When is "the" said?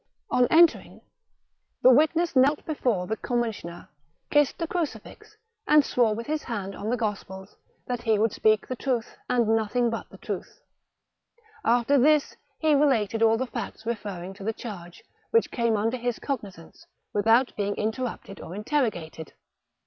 1.83-1.91, 3.05-3.15, 3.87-3.87, 4.57-4.67, 6.89-6.97, 8.67-8.75, 10.09-10.17, 13.37-13.45, 14.43-14.53